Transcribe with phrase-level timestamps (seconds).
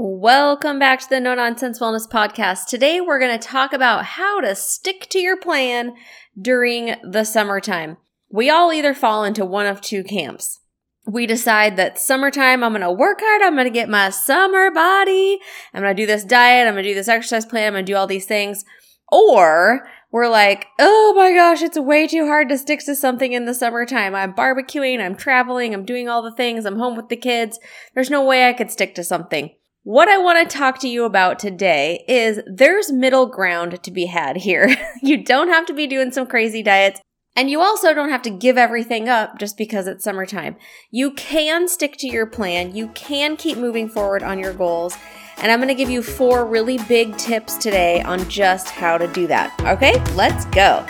[0.00, 2.66] Welcome back to the No Nonsense Wellness Podcast.
[2.66, 5.92] Today we're going to talk about how to stick to your plan
[6.40, 7.96] during the summertime.
[8.30, 10.60] We all either fall into one of two camps.
[11.04, 13.42] We decide that summertime, I'm going to work hard.
[13.42, 15.40] I'm going to get my summer body.
[15.74, 16.68] I'm going to do this diet.
[16.68, 17.66] I'm going to do this exercise plan.
[17.66, 18.64] I'm going to do all these things.
[19.10, 23.46] Or we're like, oh my gosh, it's way too hard to stick to something in
[23.46, 24.14] the summertime.
[24.14, 27.58] I'm barbecuing, I'm traveling, I'm doing all the things, I'm home with the kids.
[27.96, 29.50] There's no way I could stick to something.
[29.88, 34.04] What I want to talk to you about today is there's middle ground to be
[34.04, 34.68] had here.
[35.02, 37.00] you don't have to be doing some crazy diets.
[37.34, 40.56] And you also don't have to give everything up just because it's summertime.
[40.90, 42.76] You can stick to your plan.
[42.76, 44.94] You can keep moving forward on your goals.
[45.38, 49.08] And I'm going to give you four really big tips today on just how to
[49.08, 49.58] do that.
[49.60, 50.84] Okay, let's go.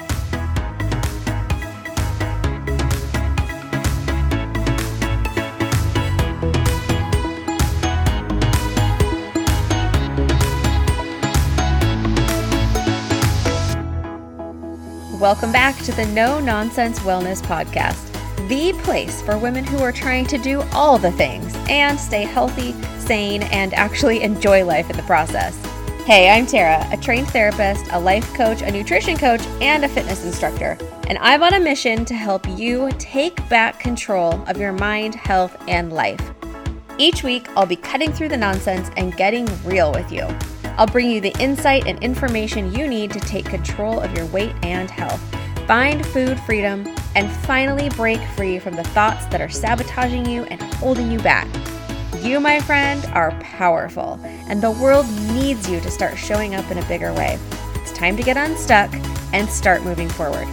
[15.29, 20.25] Welcome back to the No Nonsense Wellness Podcast, the place for women who are trying
[20.25, 25.03] to do all the things and stay healthy, sane, and actually enjoy life in the
[25.03, 25.55] process.
[26.07, 30.25] Hey, I'm Tara, a trained therapist, a life coach, a nutrition coach, and a fitness
[30.25, 30.79] instructor.
[31.09, 35.63] And I'm on a mission to help you take back control of your mind, health,
[35.69, 36.23] and life.
[36.97, 40.27] Each week, I'll be cutting through the nonsense and getting real with you.
[40.79, 44.55] I'll bring you the insight and information you need to take control of your weight
[44.63, 45.21] and health,
[45.67, 50.63] find food freedom, and finally break free from the thoughts that are sabotaging you and
[50.75, 51.49] holding you back.
[52.23, 56.79] You, my friend, are powerful, and the world needs you to start showing up in
[56.79, 57.41] a bigger way.
[57.75, 58.95] It's time to get unstuck
[59.33, 60.47] and start moving forward.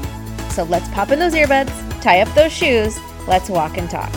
[0.50, 4.12] So let's pop in those earbuds, tie up those shoes, let's walk and talk.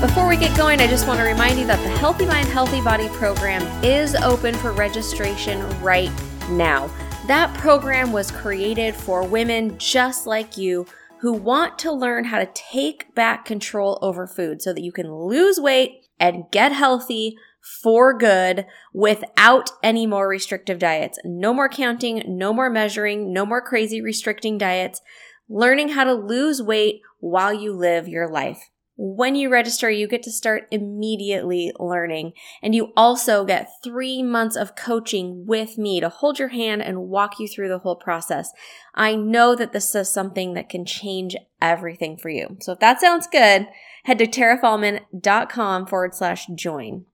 [0.00, 2.80] Before we get going, I just want to remind you that the Healthy Mind, Healthy
[2.80, 6.10] Body program is open for registration right
[6.48, 6.90] now.
[7.26, 10.86] That program was created for women just like you
[11.20, 15.12] who want to learn how to take back control over food so that you can
[15.12, 17.36] lose weight and get healthy
[17.82, 21.18] for good without any more restrictive diets.
[21.26, 25.02] No more counting, no more measuring, no more crazy restricting diets.
[25.46, 28.70] Learning how to lose weight while you live your life.
[29.02, 32.34] When you register, you get to start immediately learning.
[32.62, 37.08] And you also get three months of coaching with me to hold your hand and
[37.08, 38.52] walk you through the whole process.
[38.94, 42.58] I know that this is something that can change everything for you.
[42.60, 43.68] So if that sounds good,
[44.04, 47.06] head to tarafaulmann.com forward slash join.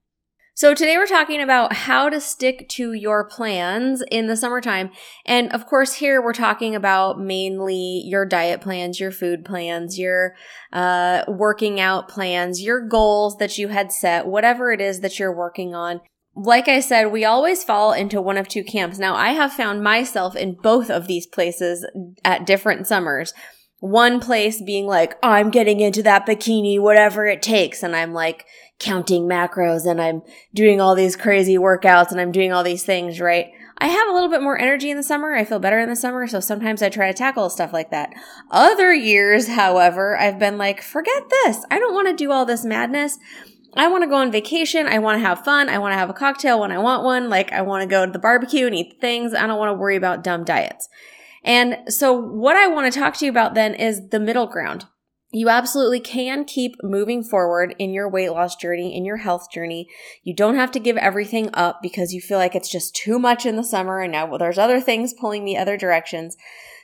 [0.57, 4.91] So today we're talking about how to stick to your plans in the summertime.
[5.27, 10.35] And of course, here we're talking about mainly your diet plans, your food plans, your
[10.73, 15.37] uh, working out plans, your goals that you had set, whatever it is that you're
[15.37, 16.01] working on.
[16.35, 18.99] Like I said, we always fall into one of two camps.
[18.99, 21.87] Now, I have found myself in both of these places
[22.25, 23.35] at different summers
[23.81, 27.83] one place being like, I'm getting into that bikini, whatever it takes.
[27.83, 28.47] And I'm like
[28.79, 30.23] counting macros and I'm
[30.55, 33.51] doing all these crazy workouts and I'm doing all these things, right?
[33.79, 35.35] I have a little bit more energy in the summer.
[35.35, 36.27] I feel better in the summer.
[36.27, 38.11] So sometimes I try to tackle stuff like that.
[38.51, 41.65] Other years, however, I've been like, forget this.
[41.71, 43.19] I don't want to do all this madness.
[43.77, 44.87] I want to go on vacation.
[44.87, 45.69] I want to have fun.
[45.69, 47.29] I want to have a cocktail when I want one.
[47.29, 49.35] Like I want to go to the barbecue and eat things.
[49.35, 50.89] I don't want to worry about dumb diets.
[51.47, 54.87] And so what I want to talk to you about then is the middle ground.
[55.33, 59.89] You absolutely can keep moving forward in your weight loss journey, in your health journey.
[60.23, 63.47] You don't have to give everything up because you feel like it's just too much
[63.47, 66.37] in the summer and now well, there's other things pulling me other directions.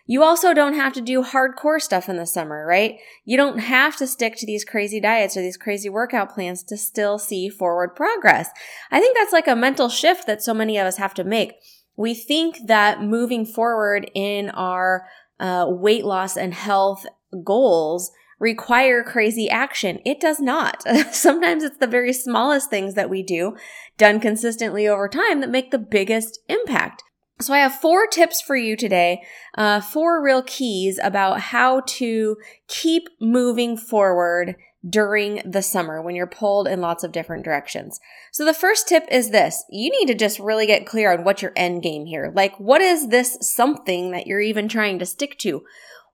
[0.07, 2.99] You also don't have to do hardcore stuff in the summer, right?
[3.25, 6.77] You don't have to stick to these crazy diets or these crazy workout plans to
[6.77, 8.51] still see forward progress.
[8.91, 11.55] I think that's like a mental shift that so many of us have to make
[11.97, 15.07] we think that moving forward in our
[15.39, 17.05] uh, weight loss and health
[17.45, 20.01] goals require crazy action.
[20.05, 20.83] It does not.
[21.13, 23.57] Sometimes it's the very smallest things that we do
[23.99, 27.05] done consistently over time that make the biggest impact.
[27.41, 29.23] So I have four tips for you today,
[29.57, 32.37] uh, four real keys about how to
[32.69, 34.57] keep moving forward
[34.89, 38.01] during the summer when you're pulled in lots of different directions.
[38.33, 39.65] So the first tip is this.
[39.71, 42.33] You need to just really get clear on what your end game here.
[42.35, 45.63] Like, what is this something that you're even trying to stick to?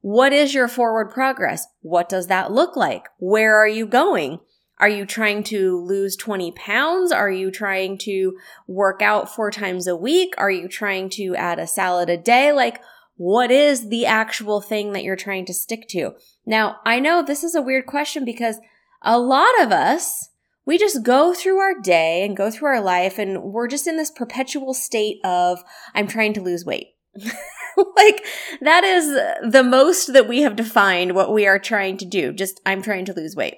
[0.01, 1.67] What is your forward progress?
[1.81, 3.07] What does that look like?
[3.19, 4.41] Where are you going?
[4.81, 7.11] Are you trying to lose 20 pounds?
[7.11, 8.39] Are you trying to
[8.69, 10.35] work out four times a week?
[10.39, 12.53] Are you trying to add a salad a day?
[12.53, 12.81] Like,
[13.17, 16.13] what is the actual thing that you're trying to stick to?
[16.49, 18.59] Now, I know this is a weird question because
[19.03, 20.31] a lot of us,
[20.65, 23.99] we just go through our day and go through our life and we're just in
[23.99, 25.63] this perpetual state of,
[25.95, 26.87] I'm trying to lose weight.
[27.97, 28.25] like
[28.63, 32.33] that is the most that we have defined what we are trying to do.
[32.33, 33.57] Just, I'm trying to lose weight.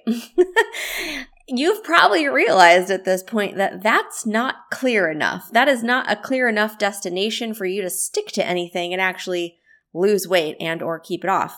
[1.48, 5.48] You've probably realized at this point that that's not clear enough.
[5.52, 9.58] That is not a clear enough destination for you to stick to anything and actually
[9.94, 11.56] lose weight and or keep it off.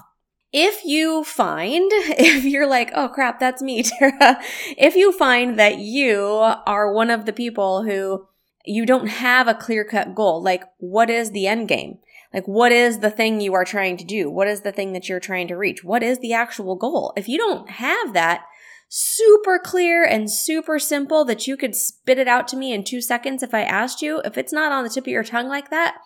[0.53, 4.41] If you find, if you're like, oh crap, that's me, Tara,
[4.77, 8.27] if you find that you are one of the people who
[8.65, 11.99] you don't have a clear cut goal, like what is the end game?
[12.33, 14.31] Like, what is the thing you are trying to do?
[14.31, 15.85] What is the thing that you're trying to reach?
[15.85, 17.13] What is the actual goal?
[17.15, 18.47] If you don't have that,
[18.95, 23.01] super clear and super simple that you could spit it out to me in two
[23.01, 25.71] seconds if I asked you, if it's not on the tip of your tongue like
[25.71, 25.97] that,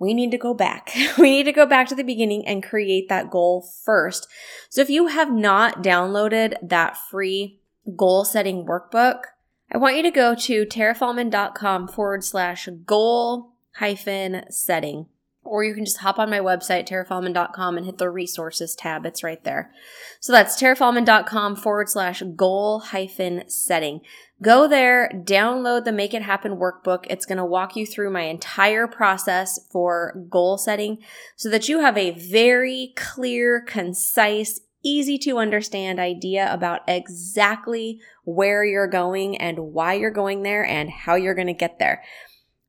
[0.00, 0.90] we need to go back.
[1.18, 4.26] We need to go back to the beginning and create that goal first.
[4.70, 7.60] So if you have not downloaded that free
[7.94, 9.22] goal setting workbook,
[9.70, 15.06] I want you to go to tarafaulmann.com forward slash goal hyphen setting
[15.50, 19.04] or you can just hop on my website, tarafaulmann.com, and hit the resources tab.
[19.04, 19.72] It's right there.
[20.20, 24.00] So that's tarafaulmann.com forward slash goal hyphen setting.
[24.40, 27.04] Go there, download the Make It Happen workbook.
[27.10, 30.98] It's going to walk you through my entire process for goal setting
[31.36, 38.64] so that you have a very clear, concise, easy to understand idea about exactly where
[38.64, 42.02] you're going and why you're going there and how you're going to get there.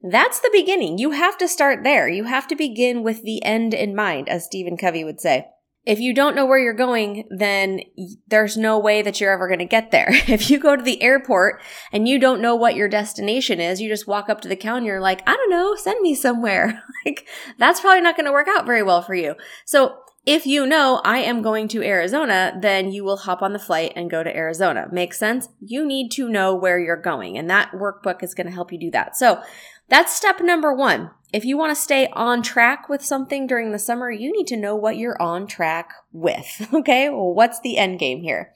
[0.04, 0.98] That's the beginning.
[0.98, 2.08] You have to start there.
[2.08, 5.48] You have to begin with the end in mind, as Stephen Covey would say.
[5.84, 7.82] If you don't know where you're going, then
[8.28, 10.10] there's no way that you're ever going to get there.
[10.28, 11.62] If you go to the airport
[11.92, 14.78] and you don't know what your destination is, you just walk up to the counter,
[14.78, 16.84] and you're like, I don't know, send me somewhere.
[17.06, 17.28] like,
[17.58, 19.36] that's probably not going to work out very well for you.
[19.66, 23.60] So if you know I am going to Arizona, then you will hop on the
[23.60, 24.88] flight and go to Arizona.
[24.92, 25.50] Makes sense?
[25.60, 28.80] You need to know where you're going, and that workbook is going to help you
[28.80, 29.16] do that.
[29.16, 29.42] So
[29.92, 31.12] that's step number one.
[31.34, 34.56] If you want to stay on track with something during the summer, you need to
[34.56, 36.70] know what you're on track with.
[36.74, 37.10] Okay.
[37.10, 38.54] Well, what's the end game here?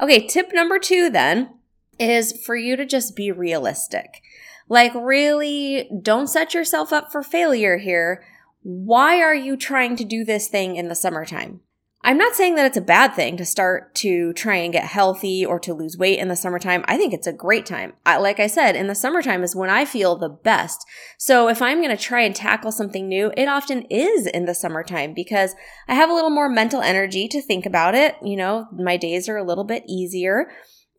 [0.00, 0.28] Okay.
[0.28, 1.58] Tip number two then
[1.98, 4.22] is for you to just be realistic.
[4.68, 8.22] Like, really don't set yourself up for failure here.
[8.62, 11.62] Why are you trying to do this thing in the summertime?
[12.02, 15.44] I'm not saying that it's a bad thing to start to try and get healthy
[15.44, 16.82] or to lose weight in the summertime.
[16.88, 17.92] I think it's a great time.
[18.06, 20.86] I, like I said, in the summertime is when I feel the best.
[21.18, 24.54] So if I'm going to try and tackle something new, it often is in the
[24.54, 25.54] summertime because
[25.88, 28.16] I have a little more mental energy to think about it.
[28.22, 30.50] You know, my days are a little bit easier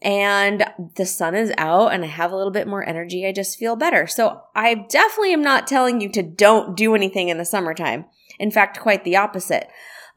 [0.03, 0.65] and
[0.97, 3.25] the sun is out and I have a little bit more energy.
[3.25, 4.05] I just feel better.
[4.05, 8.05] So I definitely am not telling you to don't do anything in the summertime.
[8.39, 9.67] In fact, quite the opposite.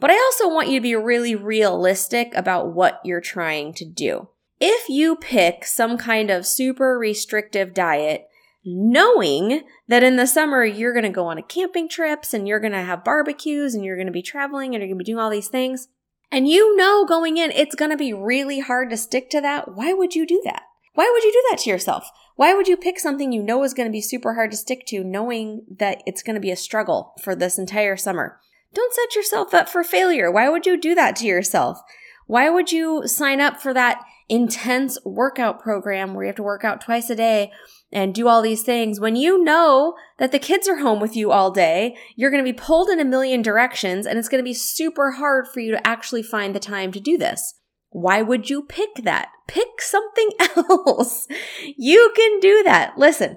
[0.01, 4.29] But I also want you to be really realistic about what you're trying to do.
[4.61, 8.29] If you pick some kind of super restrictive diet,
[8.65, 12.61] knowing that in the summer you're going to go on a camping trips and you're
[12.61, 15.05] going to have barbecues and you're going to be traveling and you're going to be
[15.05, 15.89] doing all these things,
[16.33, 19.75] and you know going in it's going to be really hard to stick to that,
[19.75, 20.63] why would you do that?
[20.95, 22.09] Why would you do that to yourself?
[22.37, 24.87] Why would you pick something you know is going to be super hard to stick
[24.87, 28.41] to, knowing that it's going to be a struggle for this entire summer?
[28.75, 30.31] Don't set yourself up for failure.
[30.31, 31.81] Why would you do that to yourself?
[32.27, 36.65] Why would you sign up for that intense workout program where you have to work
[36.65, 37.53] out twice a day
[37.93, 41.31] and do all these things when you know that the kids are home with you
[41.31, 41.97] all day?
[42.17, 45.13] You're going to be pulled in a million directions and it's going to be super
[45.13, 47.55] hard for you to actually find the time to do this.
[47.91, 49.29] Why would you pick that?
[49.47, 51.29] Pick something else.
[51.77, 52.99] You can do that.
[52.99, 53.37] Listen,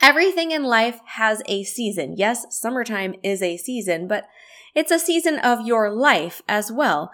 [0.00, 2.14] everything in life has a season.
[2.16, 4.26] Yes, summertime is a season, but
[4.76, 7.10] it's a season of your life as well.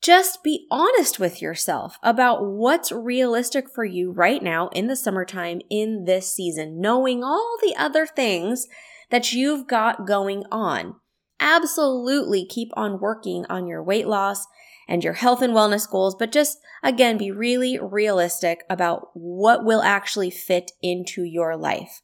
[0.00, 5.60] Just be honest with yourself about what's realistic for you right now in the summertime
[5.70, 8.66] in this season, knowing all the other things
[9.10, 10.94] that you've got going on.
[11.40, 14.46] Absolutely keep on working on your weight loss
[14.88, 19.82] and your health and wellness goals, but just again, be really realistic about what will
[19.82, 22.00] actually fit into your life.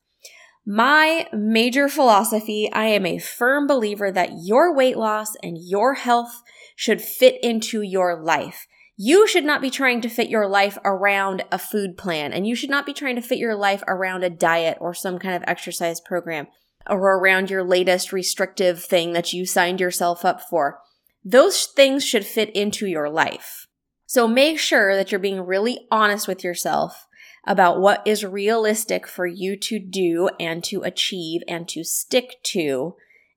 [0.66, 6.42] My major philosophy I am a firm believer that your weight loss and your health
[6.74, 8.66] should fit into your life.
[8.96, 12.54] You should not be trying to fit your life around a food plan, and you
[12.54, 15.44] should not be trying to fit your life around a diet or some kind of
[15.46, 16.46] exercise program
[16.88, 20.80] or around your latest restrictive thing that you signed yourself up for.
[21.24, 23.66] Those things should fit into your life.
[24.06, 27.06] So make sure that you're being really honest with yourself
[27.46, 32.94] about what is realistic for you to do and to achieve and to stick to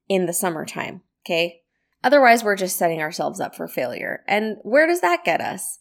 [0.07, 1.01] in the summertime.
[1.25, 1.61] Okay.
[2.03, 4.23] Otherwise, we're just setting ourselves up for failure.
[4.27, 5.79] And where does that get us?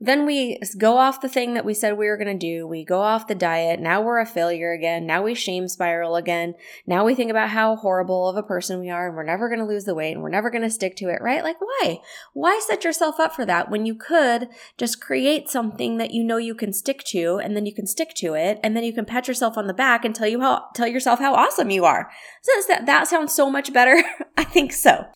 [0.00, 2.68] Then we go off the thing that we said we were going to do.
[2.68, 3.80] We go off the diet.
[3.80, 5.06] Now we're a failure again.
[5.06, 6.54] Now we shame spiral again.
[6.86, 9.58] Now we think about how horrible of a person we are and we're never going
[9.58, 11.42] to lose the weight and we're never going to stick to it, right?
[11.42, 11.98] Like, why?
[12.32, 16.36] Why set yourself up for that when you could just create something that you know
[16.36, 19.04] you can stick to and then you can stick to it and then you can
[19.04, 22.08] pat yourself on the back and tell you how, tell yourself how awesome you are.
[22.42, 24.00] So that, that sounds so much better.
[24.36, 25.06] I think so.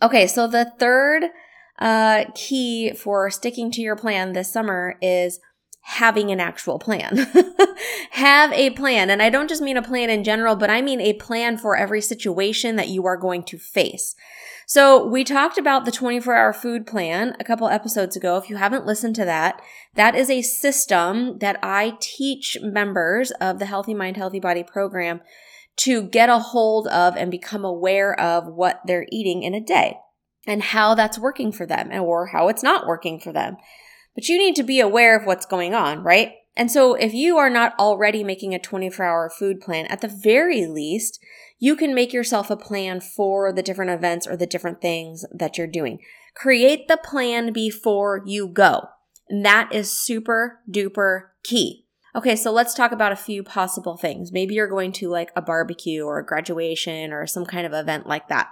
[0.00, 0.28] Okay.
[0.28, 1.24] So the third
[1.78, 5.40] uh, key for sticking to your plan this summer is
[5.82, 7.26] having an actual plan.
[8.12, 9.10] Have a plan.
[9.10, 11.76] And I don't just mean a plan in general, but I mean a plan for
[11.76, 14.14] every situation that you are going to face.
[14.66, 18.36] So we talked about the 24 hour food plan a couple episodes ago.
[18.36, 19.60] If you haven't listened to that,
[19.94, 25.20] that is a system that I teach members of the Healthy Mind, Healthy Body program
[25.78, 29.96] to get a hold of and become aware of what they're eating in a day
[30.46, 33.56] and how that's working for them or how it's not working for them.
[34.14, 36.34] But you need to be aware of what's going on, right?
[36.56, 40.08] And so if you are not already making a 24 hour food plan, at the
[40.08, 41.18] very least,
[41.58, 45.56] you can make yourself a plan for the different events or the different things that
[45.56, 46.00] you're doing.
[46.34, 48.88] Create the plan before you go.
[49.28, 51.86] And that is super duper key.
[52.14, 54.32] Okay, so let's talk about a few possible things.
[54.32, 58.06] Maybe you're going to like a barbecue or a graduation or some kind of event
[58.06, 58.48] like that.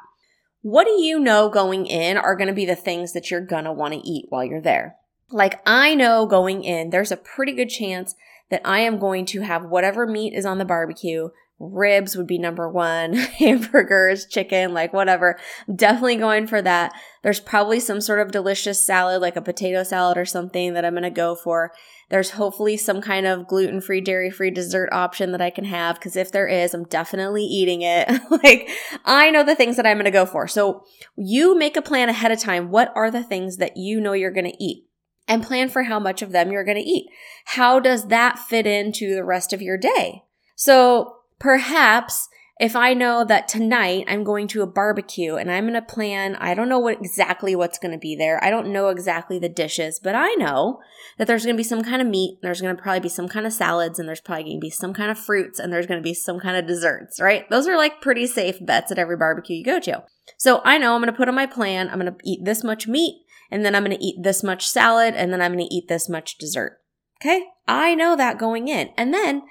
[0.62, 3.64] What do you know going in are going to be the things that you're going
[3.64, 4.96] to want to eat while you're there?
[5.30, 8.14] Like, I know going in, there's a pretty good chance
[8.50, 11.30] that I am going to have whatever meat is on the barbecue.
[11.60, 15.38] Ribs would be number one, hamburgers, chicken, like whatever.
[15.72, 16.92] definitely going for that.
[17.22, 20.94] There's probably some sort of delicious salad, like a potato salad or something that I'm
[20.94, 21.72] going to go for.
[22.08, 25.96] There's hopefully some kind of gluten free, dairy free dessert option that I can have
[25.96, 28.08] because if there is, I'm definitely eating it.
[28.30, 28.70] like,
[29.04, 30.48] I know the things that I'm going to go for.
[30.48, 30.82] So
[31.14, 32.70] you make a plan ahead of time.
[32.70, 34.86] What are the things that you know you're going to eat?
[35.28, 37.06] And plan for how much of them you're going to eat.
[37.44, 40.24] How does that fit into the rest of your day?
[40.56, 42.28] So perhaps
[42.60, 46.36] if I know that tonight I'm going to a barbecue and I'm going to plan,
[46.36, 48.42] I don't know what exactly what's going to be there.
[48.44, 50.78] I don't know exactly the dishes, but I know
[51.16, 53.28] that there's going to be some kind of meat, there's going to probably be some
[53.28, 55.86] kind of salads, and there's probably going to be some kind of fruits, and there's
[55.86, 57.48] going to be some kind of desserts, right?
[57.48, 60.04] Those are like pretty safe bets at every barbecue you go to.
[60.36, 62.62] So I know I'm going to put on my plan, I'm going to eat this
[62.62, 65.66] much meat, and then I'm going to eat this much salad, and then I'm going
[65.66, 66.76] to eat this much dessert.
[67.22, 67.46] Okay?
[67.66, 68.90] I know that going in.
[68.96, 69.42] And then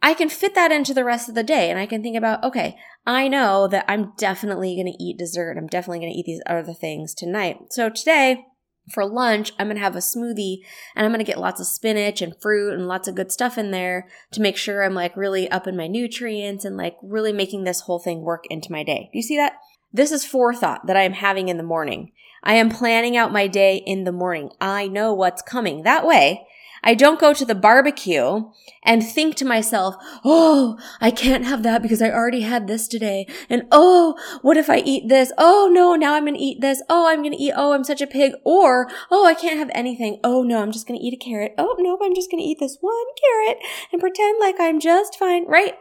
[0.00, 2.42] I can fit that into the rest of the day and I can think about,
[2.44, 2.76] okay,
[3.06, 5.56] I know that I'm definitely going to eat dessert.
[5.58, 7.58] I'm definitely going to eat these other things tonight.
[7.70, 8.44] So today,
[8.92, 10.58] for lunch, I'm going to have a smoothie
[10.94, 13.58] and I'm going to get lots of spinach and fruit and lots of good stuff
[13.58, 17.32] in there to make sure I'm like really up in my nutrients and like really
[17.32, 19.10] making this whole thing work into my day.
[19.12, 19.54] Do you see that?
[19.92, 22.12] This is forethought that I am having in the morning.
[22.42, 24.50] I am planning out my day in the morning.
[24.60, 25.82] I know what's coming.
[25.82, 26.46] That way,
[26.82, 28.44] I don't go to the barbecue
[28.82, 33.26] and think to myself, oh, I can't have that because I already had this today.
[33.48, 35.32] And oh, what if I eat this?
[35.38, 36.82] Oh no, now I'm going to eat this.
[36.88, 38.32] Oh, I'm going to eat, oh, I'm such a pig.
[38.44, 40.20] Or, oh, I can't have anything.
[40.24, 41.54] Oh no, I'm just going to eat a carrot.
[41.58, 43.58] Oh no, I'm just going to eat this one carrot
[43.92, 45.74] and pretend like I'm just fine, right?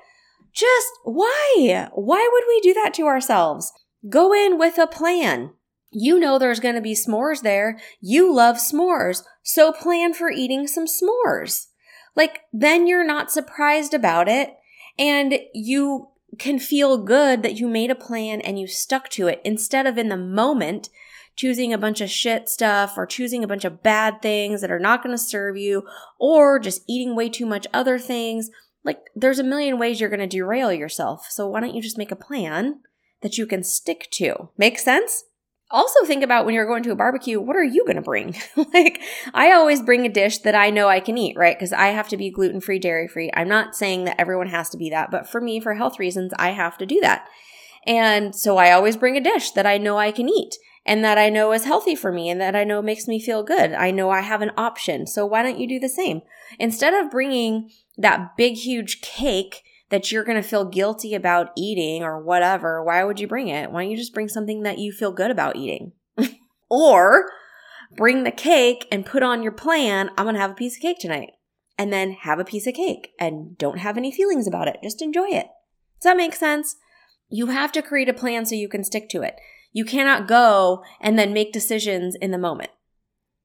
[0.53, 1.89] Just why?
[1.93, 3.71] Why would we do that to ourselves?
[4.09, 5.51] Go in with a plan.
[5.91, 7.79] You know there's going to be s'mores there.
[8.01, 9.23] You love s'mores.
[9.43, 11.67] So plan for eating some s'mores.
[12.15, 14.55] Like, then you're not surprised about it
[14.97, 19.41] and you can feel good that you made a plan and you stuck to it
[19.45, 20.89] instead of in the moment
[21.35, 24.79] choosing a bunch of shit stuff or choosing a bunch of bad things that are
[24.79, 25.83] not going to serve you
[26.19, 28.49] or just eating way too much other things.
[28.83, 31.27] Like, there's a million ways you're going to derail yourself.
[31.29, 32.79] So why don't you just make a plan
[33.21, 34.49] that you can stick to?
[34.57, 35.25] Make sense?
[35.69, 38.35] Also think about when you're going to a barbecue, what are you going to bring?
[38.73, 39.01] like,
[39.33, 41.57] I always bring a dish that I know I can eat, right?
[41.57, 43.29] Because I have to be gluten free, dairy free.
[43.33, 46.33] I'm not saying that everyone has to be that, but for me, for health reasons,
[46.39, 47.27] I have to do that.
[47.85, 50.55] And so I always bring a dish that I know I can eat
[50.85, 53.43] and that I know is healthy for me and that I know makes me feel
[53.43, 53.73] good.
[53.73, 55.05] I know I have an option.
[55.05, 56.21] So why don't you do the same?
[56.59, 62.03] Instead of bringing that big, huge cake that you're going to feel guilty about eating
[62.03, 63.71] or whatever, why would you bring it?
[63.71, 65.93] Why don't you just bring something that you feel good about eating?
[66.69, 67.29] or
[67.95, 70.81] bring the cake and put on your plan, I'm going to have a piece of
[70.81, 71.31] cake tonight.
[71.79, 74.79] And then have a piece of cake and don't have any feelings about it.
[74.81, 75.45] Just enjoy it.
[76.01, 76.75] Does that make sense?
[77.29, 79.35] You have to create a plan so you can stick to it.
[79.73, 82.71] You cannot go and then make decisions in the moment.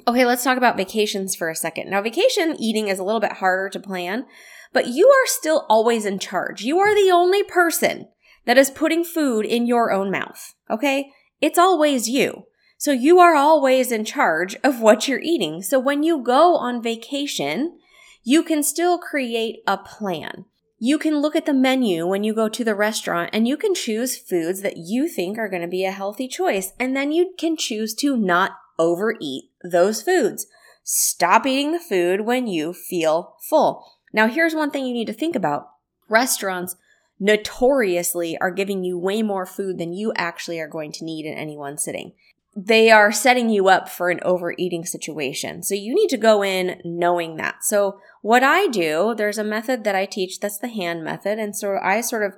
[0.09, 1.91] Okay, let's talk about vacations for a second.
[1.91, 4.25] Now, vacation eating is a little bit harder to plan
[4.73, 6.63] but you are still always in charge.
[6.63, 8.09] You are the only person
[8.45, 10.55] that is putting food in your own mouth.
[10.71, 11.11] Okay.
[11.41, 12.47] it's always you.
[12.79, 15.63] So you are always in charge of what you're eating.
[15.63, 17.79] So when you go on vacation,
[18.25, 20.47] you can still create a plan.
[20.79, 23.75] You can look at the menu when you go to the restaurant and you can
[23.75, 26.73] choose foods that you think are going to be a healthy choice.
[26.81, 30.49] And then you can choose to not overeat those foods.
[30.83, 33.99] Stop eating the food when you feel full.
[34.13, 35.69] Now, here's one thing you need to think about
[36.09, 36.77] restaurants
[37.19, 41.39] notoriously are giving you way more food than you actually are going to need in
[41.39, 42.13] any one sitting.
[42.55, 45.63] They are setting you up for an overeating situation.
[45.63, 47.65] So you need to go in knowing that.
[47.65, 51.39] So what I do, there's a method that I teach that's the hand method.
[51.39, 52.35] And so I sort of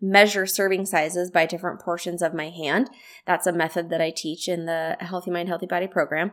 [0.00, 2.90] measure serving sizes by different portions of my hand.
[3.26, 6.32] That's a method that I teach in the Healthy Mind, Healthy Body program.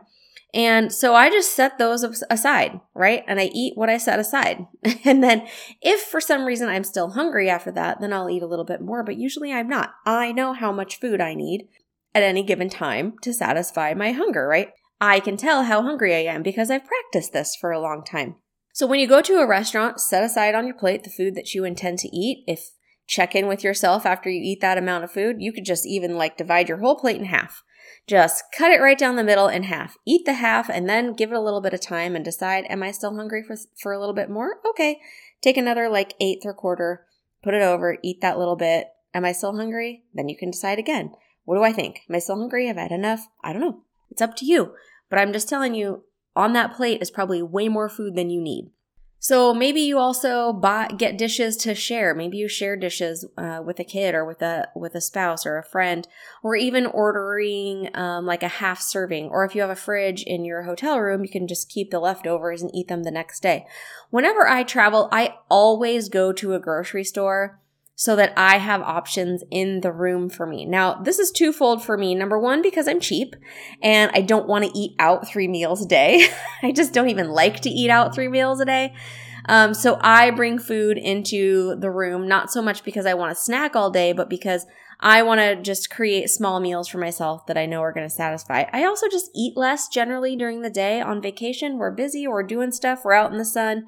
[0.54, 3.24] And so I just set those aside, right?
[3.26, 4.66] And I eat what I set aside.
[5.04, 5.48] and then
[5.82, 8.80] if for some reason I'm still hungry after that, then I'll eat a little bit
[8.80, 9.94] more, but usually I'm not.
[10.06, 11.66] I know how much food I need
[12.14, 14.68] at any given time to satisfy my hunger, right?
[15.00, 18.36] I can tell how hungry I am because I've practiced this for a long time.
[18.72, 21.52] So when you go to a restaurant, set aside on your plate the food that
[21.52, 22.44] you intend to eat.
[22.46, 22.70] If
[23.08, 26.16] check in with yourself after you eat that amount of food, you could just even
[26.16, 27.64] like divide your whole plate in half
[28.06, 29.96] just cut it right down the middle in half.
[30.06, 32.82] Eat the half and then give it a little bit of time and decide, am
[32.82, 34.58] I still hungry for, for a little bit more?
[34.68, 35.00] Okay.
[35.40, 37.06] Take another like eighth or quarter,
[37.42, 38.88] put it over, eat that little bit.
[39.12, 40.04] Am I still hungry?
[40.12, 41.12] Then you can decide again.
[41.44, 42.00] What do I think?
[42.08, 42.66] Am I still hungry?
[42.66, 43.28] Have I had enough?
[43.42, 43.82] I don't know.
[44.10, 44.74] It's up to you.
[45.10, 48.40] But I'm just telling you, on that plate is probably way more food than you
[48.40, 48.70] need.
[49.24, 52.14] So maybe you also buy get dishes to share.
[52.14, 55.56] Maybe you share dishes uh, with a kid or with a with a spouse or
[55.56, 56.06] a friend,
[56.42, 59.30] or even ordering um, like a half serving.
[59.30, 62.00] Or if you have a fridge in your hotel room, you can just keep the
[62.00, 63.66] leftovers and eat them the next day.
[64.10, 67.62] Whenever I travel, I always go to a grocery store
[67.96, 70.64] so that I have options in the room for me.
[70.64, 72.14] Now, this is twofold for me.
[72.14, 73.36] Number one, because I'm cheap
[73.82, 76.28] and I don't want to eat out three meals a day.
[76.62, 78.94] I just don't even like to eat out three meals a day.
[79.46, 83.42] Um, so I bring food into the room, not so much because I want to
[83.42, 84.66] snack all day, but because
[85.00, 88.14] I want to just create small meals for myself that I know are going to
[88.14, 88.64] satisfy.
[88.72, 91.76] I also just eat less generally during the day on vacation.
[91.78, 93.86] We're busy, we're doing stuff, we're out in the sun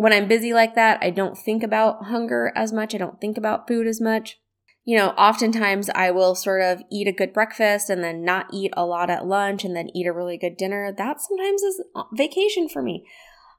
[0.00, 2.94] when I'm busy like that, I don't think about hunger as much.
[2.94, 4.40] I don't think about food as much.
[4.82, 8.72] You know, oftentimes I will sort of eat a good breakfast and then not eat
[8.78, 10.90] a lot at lunch and then eat a really good dinner.
[10.90, 11.82] That sometimes is
[12.14, 13.04] vacation for me.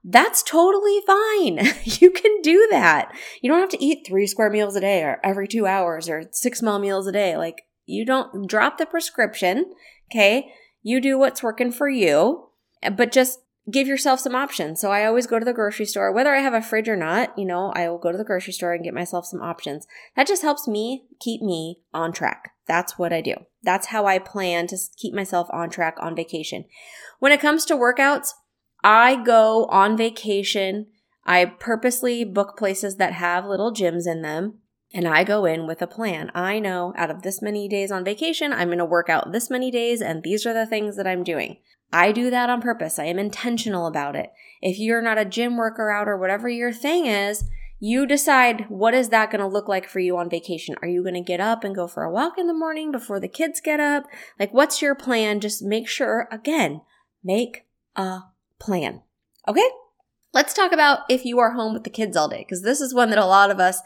[0.04, 1.60] That's totally fine.
[1.84, 3.14] you can do that.
[3.42, 6.24] You don't have to eat three square meals a day or every two hours or
[6.32, 7.38] six small meals a day.
[7.38, 9.74] Like, you don't drop the prescription.
[10.12, 10.52] Okay.
[10.82, 12.50] You do what's working for you,
[12.96, 14.82] but just give yourself some options.
[14.82, 17.38] So I always go to the grocery store, whether I have a fridge or not,
[17.38, 19.86] you know, I will go to the grocery store and get myself some options.
[20.16, 22.54] That just helps me keep me on track.
[22.68, 23.36] That's what I do.
[23.62, 26.66] That's how I plan to keep myself on track on vacation.
[27.20, 28.32] When it comes to workouts,
[28.84, 30.88] I go on vacation.
[31.26, 34.60] I purposely book places that have little gyms in them.
[34.94, 36.32] And I go in with a plan.
[36.36, 39.50] I know out of this many days on vacation, I'm going to work out this
[39.50, 41.58] many days, and these are the things that I'm doing.
[41.94, 43.00] I do that on purpose.
[43.00, 44.32] I am intentional about it.
[44.62, 47.46] If you're not a gym worker out or whatever your thing is,
[47.80, 50.76] you decide what is that going to look like for you on vacation.
[50.82, 53.20] Are you going to get up and go for a walk in the morning before
[53.20, 54.04] the kids get up?
[54.40, 55.40] Like what's your plan?
[55.40, 56.82] Just make sure again,
[57.24, 57.66] make
[57.96, 58.20] a
[58.62, 59.02] plan.
[59.48, 59.68] Okay?
[60.34, 62.94] Let's talk about if you are home with the kids all day because this is
[62.94, 63.82] one that a lot of us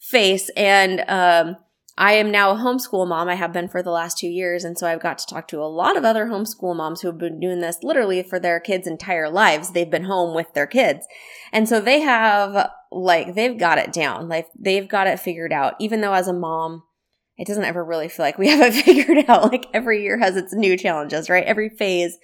[0.00, 1.56] face and um
[1.98, 3.28] I am now a homeschool mom.
[3.28, 4.64] I have been for the last two years.
[4.64, 7.18] And so I've got to talk to a lot of other homeschool moms who have
[7.18, 9.70] been doing this literally for their kids' entire lives.
[9.70, 11.06] They've been home with their kids.
[11.52, 14.26] And so they have, like, they've got it down.
[14.28, 15.74] Like, they've got it figured out.
[15.80, 16.82] Even though as a mom,
[17.36, 19.52] it doesn't ever really feel like we have it figured out.
[19.52, 21.44] Like, every year has its new challenges, right?
[21.44, 22.16] Every phase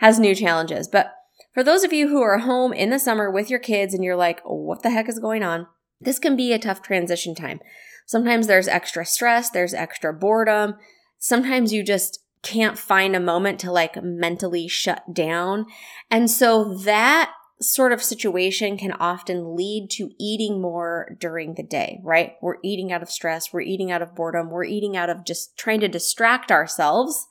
[0.00, 0.88] has new challenges.
[0.88, 1.13] But
[1.54, 4.16] for those of you who are home in the summer with your kids and you're
[4.16, 5.66] like, what the heck is going on?
[6.00, 7.60] This can be a tough transition time.
[8.06, 10.74] Sometimes there's extra stress, there's extra boredom.
[11.18, 15.64] Sometimes you just can't find a moment to like mentally shut down.
[16.10, 22.00] And so that sort of situation can often lead to eating more during the day,
[22.02, 22.34] right?
[22.42, 25.56] We're eating out of stress, we're eating out of boredom, we're eating out of just
[25.56, 27.28] trying to distract ourselves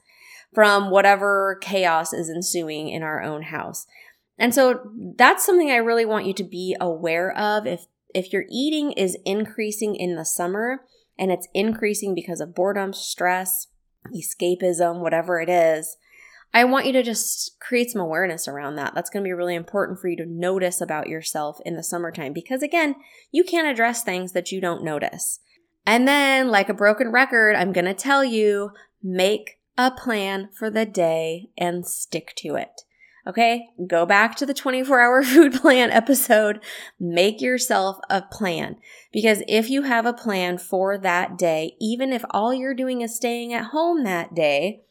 [0.53, 3.85] from whatever chaos is ensuing in our own house.
[4.37, 8.45] And so that's something I really want you to be aware of if if your
[8.49, 10.85] eating is increasing in the summer
[11.17, 13.67] and it's increasing because of boredom, stress,
[14.13, 15.97] escapism, whatever it is,
[16.53, 18.93] I want you to just create some awareness around that.
[18.93, 22.31] That's going to be really important for you to notice about yourself in the summertime
[22.31, 22.95] because, again,
[23.31, 25.39] you can't address things that you don't notice.
[25.85, 30.69] And then, like a broken record, I'm going to tell you make a plan for
[30.69, 32.81] the day and stick to it.
[33.25, 36.59] Okay, go back to the 24 hour food plan episode.
[36.99, 38.77] Make yourself a plan
[39.11, 43.15] because if you have a plan for that day, even if all you're doing is
[43.15, 44.81] staying at home that day,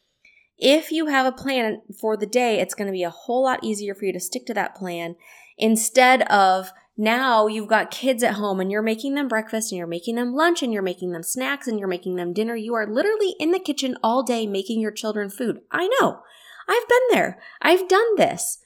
[0.57, 3.63] if you have a plan for the day, it's going to be a whole lot
[3.63, 5.15] easier for you to stick to that plan
[5.57, 9.87] instead of now you've got kids at home and you're making them breakfast and you're
[9.87, 12.55] making them lunch and you're making them snacks and you're making them dinner.
[12.55, 15.61] You are literally in the kitchen all day making your children food.
[15.71, 16.21] I know.
[16.67, 17.39] I've been there.
[17.61, 18.59] I've done this.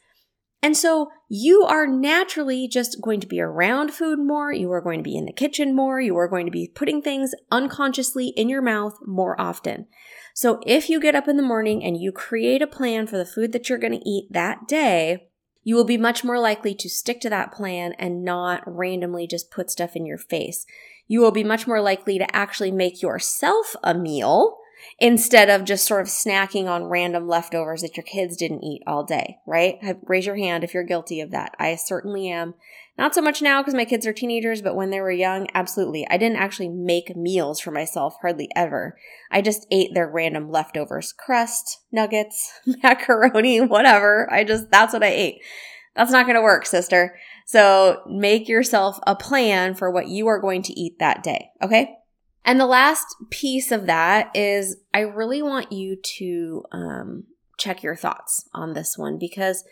[0.64, 4.52] And so you are naturally just going to be around food more.
[4.52, 6.02] You are going to be in the kitchen more.
[6.02, 9.86] You are going to be putting things unconsciously in your mouth more often.
[10.34, 13.26] So if you get up in the morning and you create a plan for the
[13.26, 15.30] food that you're going to eat that day,
[15.64, 19.52] you will be much more likely to stick to that plan and not randomly just
[19.52, 20.66] put stuff in your face.
[21.08, 24.58] You will be much more likely to actually make yourself a meal
[25.00, 29.04] instead of just sort of snacking on random leftovers that your kids didn't eat all
[29.04, 29.78] day, right?
[30.04, 31.56] Raise your hand if you're guilty of that.
[31.60, 32.56] I certainly am.
[32.98, 36.08] Not so much now because my kids are teenagers, but when they were young, absolutely.
[36.10, 38.98] I didn't actually make meals for myself hardly ever.
[39.30, 42.52] I just ate their random leftovers crust, nuggets,
[42.84, 44.28] macaroni, whatever.
[44.32, 45.42] I just, that's what I ate.
[45.96, 47.18] That's not going to work, sister.
[47.46, 51.50] So make yourself a plan for what you are going to eat that day.
[51.62, 51.97] Okay.
[52.48, 57.24] And the last piece of that is I really want you to um,
[57.60, 59.66] check your thoughts on this one because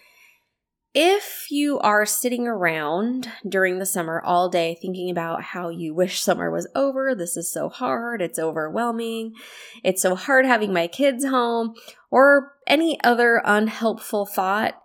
[0.93, 6.21] if you are sitting around during the summer all day thinking about how you wish
[6.21, 9.33] summer was over, this is so hard, it's overwhelming,
[9.81, 11.75] it's so hard having my kids home,
[12.11, 14.81] or any other unhelpful thought,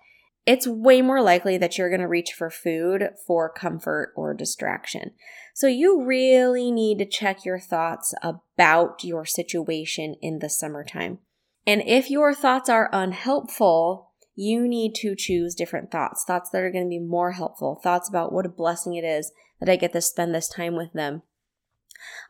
[0.47, 5.13] it's way more likely that you're going to reach for food for comfort or distraction.
[5.55, 11.19] So you really need to check your thoughts about your situation in the summertime.
[11.67, 16.71] And if your thoughts are unhelpful, you need to choose different thoughts, thoughts that are
[16.71, 19.93] going to be more helpful, thoughts about what a blessing it is that I get
[19.93, 21.23] to spend this time with them.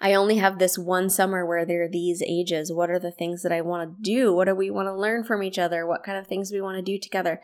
[0.01, 2.73] I only have this one summer where they're these ages.
[2.73, 4.35] What are the things that I want to do?
[4.35, 5.87] What do we want to learn from each other?
[5.87, 7.41] What kind of things we want to do together?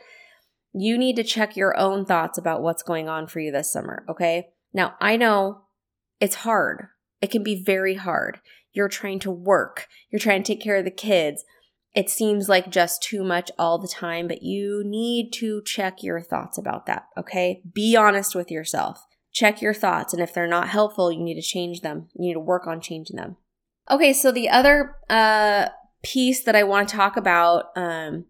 [0.72, 4.04] You need to check your own thoughts about what's going on for you this summer,
[4.08, 4.48] okay?
[4.72, 5.65] Now, I know
[6.20, 6.88] it's hard.
[7.20, 8.40] It can be very hard.
[8.72, 11.44] You're trying to work, you're trying to take care of the kids.
[11.94, 16.20] It seems like just too much all the time, but you need to check your
[16.20, 17.62] thoughts about that, okay?
[17.72, 19.06] Be honest with yourself.
[19.32, 22.08] Check your thoughts, and if they're not helpful, you need to change them.
[22.14, 23.36] You need to work on changing them.
[23.90, 25.68] Okay, so the other uh,
[26.02, 28.26] piece that I want to talk about um,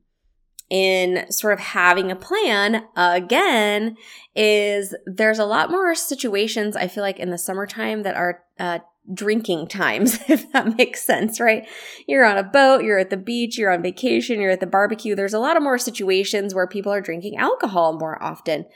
[0.68, 3.96] in sort of having a plan again
[4.35, 8.81] is there's a lot more situations I feel like in the summertime that are uh,
[9.12, 11.66] drinking times, if that makes sense, right?
[12.07, 15.14] You're on a boat, you're at the beach, you're on vacation, you're at the barbecue.
[15.14, 18.66] There's a lot of more situations where people are drinking alcohol more often.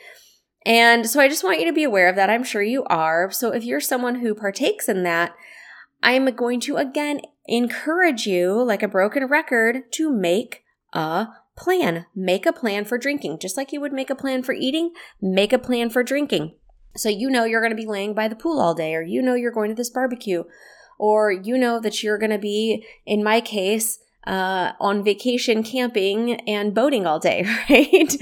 [0.66, 2.30] And so I just want you to be aware of that.
[2.30, 3.30] I'm sure you are.
[3.30, 5.34] So if you're someone who partakes in that,
[6.02, 11.28] I'm going to again encourage you, like a broken record, to make a
[11.60, 12.06] plan.
[12.16, 13.38] Make a plan for drinking.
[13.38, 16.54] Just like you would make a plan for eating, make a plan for drinking.
[16.96, 19.22] So you know you're going to be laying by the pool all day, or you
[19.22, 20.44] know you're going to this barbecue,
[20.98, 26.40] or you know that you're going to be, in my case, uh, on vacation camping
[26.48, 28.16] and boating all day, right?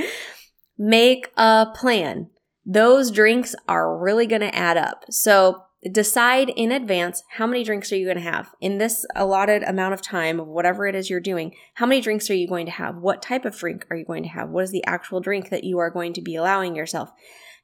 [0.77, 2.31] make a plan.
[2.67, 5.05] Those drinks are really going to add up.
[5.11, 5.63] So
[5.93, 8.55] decide in advance how many drinks are you going to have.
[8.61, 12.29] In this allotted amount of time of whatever it is you're doing how many drinks
[12.31, 12.97] are you going to have?
[12.97, 14.51] What type of drink are you going to have?
[14.51, 17.11] What is the actual drink that you are going to be allowing yourself?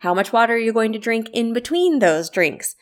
[0.00, 2.76] How much water are you going to drink in between those drinks?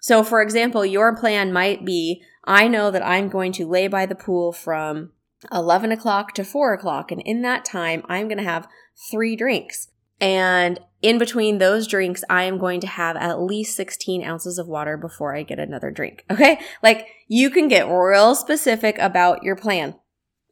[0.00, 4.06] So for example your plan might be i know that i'm going to lay by
[4.06, 5.10] the pool from
[5.52, 8.68] 11 o'clock to 4 o'clock and in that time i'm going to have
[9.10, 9.88] three drinks
[10.20, 14.66] and in between those drinks, I am going to have at least 16 ounces of
[14.66, 16.24] water before I get another drink.
[16.30, 16.58] Okay.
[16.82, 19.94] Like you can get real specific about your plan.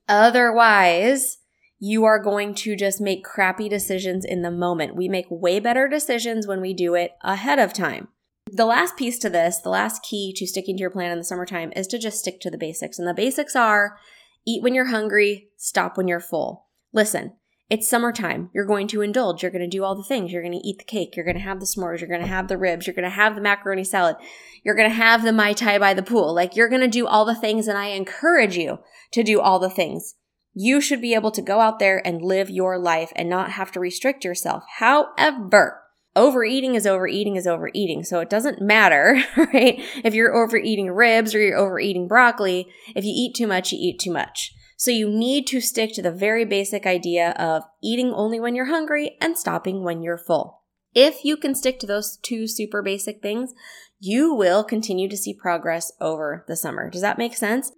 [0.09, 1.39] Otherwise,
[1.79, 4.97] you are going to just make crappy decisions in the moment.
[4.97, 8.09] We make way better decisions when we do it ahead of time.
[8.51, 11.25] The last piece to this, the last key to sticking to your plan in the
[11.25, 12.99] summertime is to just stick to the basics.
[12.99, 13.99] And the basics are
[14.47, 16.67] eat when you're hungry, stop when you're full.
[16.93, 17.33] Listen,
[17.71, 18.51] it's summertime.
[18.53, 19.43] You're going to indulge.
[19.43, 20.33] You're going to do all the things.
[20.33, 21.17] You're going to eat the cake.
[21.17, 22.01] You're going to have the s'mores.
[22.01, 22.87] You're going to have the ribs.
[22.87, 24.17] You're going to have the macaroni salad.
[24.63, 26.35] You're going to have the Mai Tai by the pool.
[26.35, 28.81] Like you're going to do all the things and I encourage you
[29.13, 30.15] to do all the things.
[30.53, 33.73] You should be able to go out there and live your life and not have
[33.73, 34.63] to restrict yourself.
[34.79, 35.81] However,
[36.15, 38.05] overeating is overeating is overeating.
[38.05, 39.83] So it doesn't matter, right?
[40.05, 43.99] If you're overeating ribs or you're overeating broccoli, if you eat too much, you eat
[43.99, 44.53] too much.
[44.77, 48.67] So you need to stick to the very basic idea of eating only when you're
[48.67, 50.63] hungry and stopping when you're full.
[50.95, 53.53] If you can stick to those two super basic things,
[53.99, 56.91] you will continue to see progress over the summer.
[56.91, 57.73] Does that make sense?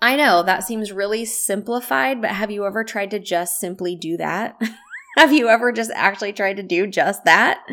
[0.00, 4.16] I know that seems really simplified, but have you ever tried to just simply do
[4.18, 4.60] that?
[5.16, 7.64] have you ever just actually tried to do just that?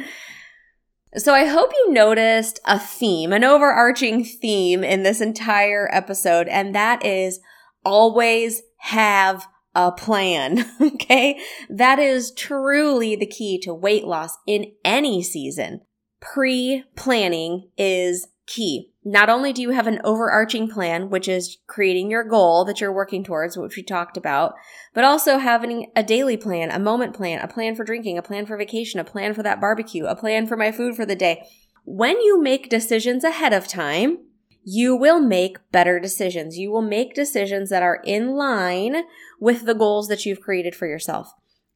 [1.15, 6.73] So I hope you noticed a theme, an overarching theme in this entire episode, and
[6.73, 7.39] that is
[7.85, 10.65] always have a plan.
[11.03, 11.39] Okay.
[11.69, 15.81] That is truly the key to weight loss in any season.
[16.21, 18.91] Pre planning is key.
[19.03, 22.93] Not only do you have an overarching plan, which is creating your goal that you're
[22.93, 24.53] working towards, which we talked about,
[24.93, 28.45] but also having a daily plan, a moment plan, a plan for drinking, a plan
[28.45, 31.45] for vacation, a plan for that barbecue, a plan for my food for the day.
[31.85, 34.19] When you make decisions ahead of time,
[34.63, 36.57] you will make better decisions.
[36.57, 39.03] You will make decisions that are in line
[39.39, 41.33] with the goals that you've created for yourself.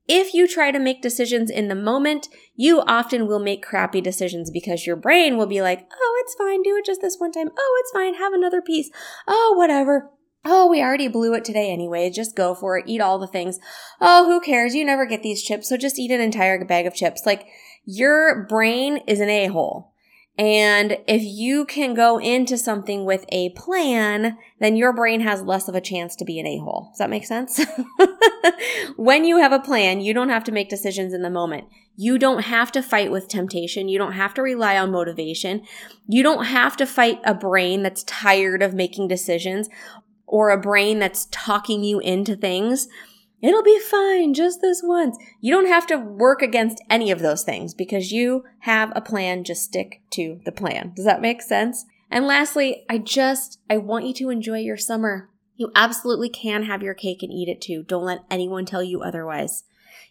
[0.07, 4.49] If you try to make decisions in the moment, you often will make crappy decisions
[4.49, 7.49] because your brain will be like, oh, it's fine, do it just this one time.
[7.57, 8.89] Oh, it's fine, have another piece.
[9.27, 10.09] Oh, whatever.
[10.45, 12.09] Oh, we already blew it today anyway.
[12.09, 12.85] Just go for it.
[12.87, 13.59] Eat all the things.
[13.99, 14.75] Oh, who cares?
[14.75, 17.23] You never get these chips, so just eat an entire bag of chips.
[17.25, 17.47] Like,
[17.83, 19.93] your brain is an a hole.
[20.37, 25.67] And if you can go into something with a plan, then your brain has less
[25.67, 26.89] of a chance to be an a hole.
[26.91, 27.59] Does that make sense?
[28.97, 31.65] when you have a plan, you don't have to make decisions in the moment.
[31.95, 33.89] You don't have to fight with temptation.
[33.89, 35.63] You don't have to rely on motivation.
[36.07, 39.69] You don't have to fight a brain that's tired of making decisions
[40.27, 42.87] or a brain that's talking you into things.
[43.41, 45.17] It'll be fine just this once.
[45.41, 49.43] You don't have to work against any of those things because you have a plan.
[49.43, 50.93] Just stick to the plan.
[50.95, 51.85] Does that make sense?
[52.09, 55.29] And lastly, I just, I want you to enjoy your summer.
[55.55, 57.83] You absolutely can have your cake and eat it too.
[57.83, 59.63] Don't let anyone tell you otherwise.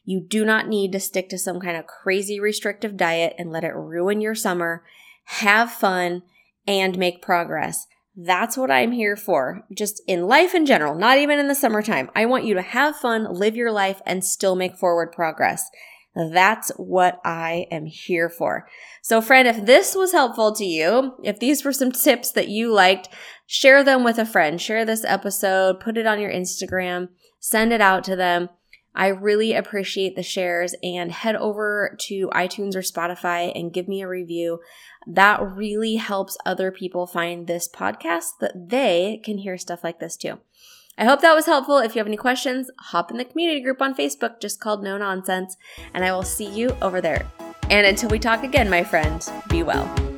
[0.04, 3.64] You do not need to stick to some kind of crazy restrictive diet and let
[3.64, 4.84] it ruin your summer.
[5.24, 6.22] Have fun
[6.66, 7.86] and make progress.
[8.16, 9.66] That's what I'm here for.
[9.76, 12.10] Just in life in general, not even in the summertime.
[12.16, 15.68] I want you to have fun, live your life, and still make forward progress.
[16.14, 18.66] That's what I am here for.
[19.02, 22.72] So, friend, if this was helpful to you, if these were some tips that you
[22.72, 23.10] liked,
[23.46, 24.58] share them with a friend.
[24.58, 28.48] Share this episode, put it on your Instagram, send it out to them.
[28.96, 34.00] I really appreciate the shares and head over to iTunes or Spotify and give me
[34.00, 34.60] a review.
[35.06, 40.16] That really helps other people find this podcast that they can hear stuff like this
[40.16, 40.38] too.
[40.98, 41.76] I hope that was helpful.
[41.76, 44.96] If you have any questions, hop in the community group on Facebook just called No
[44.96, 45.58] Nonsense,
[45.92, 47.30] and I will see you over there.
[47.68, 50.15] And until we talk again, my friend, be well.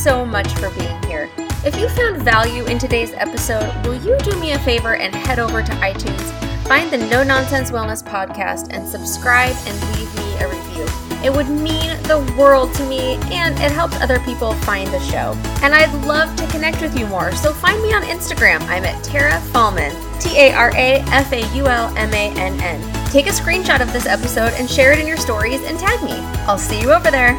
[0.00, 1.30] So much for being here.
[1.64, 5.38] If you found value in today's episode, will you do me a favor and head
[5.38, 6.20] over to iTunes,
[6.66, 10.86] find the No Nonsense Wellness podcast, and subscribe and leave me a review?
[11.22, 15.34] It would mean the world to me and it helps other people find the show.
[15.62, 18.62] And I'd love to connect with you more, so find me on Instagram.
[18.62, 22.60] I'm at Tara Faulmann, T A R A F A U L M A N
[22.60, 23.10] N.
[23.10, 26.18] Take a screenshot of this episode and share it in your stories and tag me.
[26.46, 27.38] I'll see you over there.